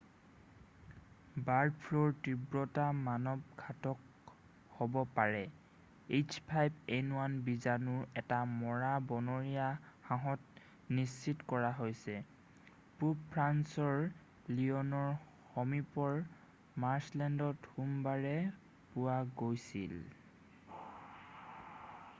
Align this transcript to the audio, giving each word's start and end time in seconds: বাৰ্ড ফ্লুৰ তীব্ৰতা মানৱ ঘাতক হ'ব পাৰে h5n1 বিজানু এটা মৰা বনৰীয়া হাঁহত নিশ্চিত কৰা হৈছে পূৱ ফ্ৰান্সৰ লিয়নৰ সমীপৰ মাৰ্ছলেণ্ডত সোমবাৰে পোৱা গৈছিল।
বাৰ্ড 1.47 1.73
ফ্লুৰ 1.81 2.13
তীব্ৰতা 2.27 2.83
মানৱ 3.07 3.41
ঘাতক 3.63 4.31
হ'ব 4.77 4.95
পাৰে 5.19 5.41
h5n1 6.19 7.35
বিজানু 7.49 7.97
এটা 8.21 8.39
মৰা 8.53 8.93
বনৰীয়া 9.11 9.67
হাঁহত 10.07 10.97
নিশ্চিত 11.01 11.45
কৰা 11.53 11.69
হৈছে 11.83 12.17
পূৱ 13.03 13.21
ফ্ৰান্সৰ 13.35 14.01
লিয়নৰ 14.53 15.13
সমীপৰ 15.53 16.17
মাৰ্ছলেণ্ডত 16.87 17.73
সোমবাৰে 17.77 18.35
পোৱা 18.97 19.21
গৈছিল। 19.45 19.97